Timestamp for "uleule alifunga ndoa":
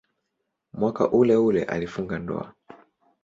1.11-2.53